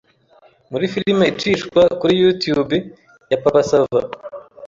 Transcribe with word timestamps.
muri 0.71 0.85
filime 0.93 1.23
icishwa 1.33 1.81
kuri 1.99 2.13
Youtube 2.21 2.75
ya 3.31 3.39
Papa 3.43 3.61
Sava. 3.69 4.01